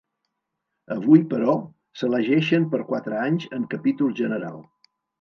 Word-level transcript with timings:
Avui, 0.95 1.21
però, 1.33 1.55
s'elegeixen 2.01 2.67
per 2.75 2.83
quatre 2.91 3.23
anys 3.29 3.49
en 3.61 3.71
capítol 3.79 4.21
general. 4.25 4.63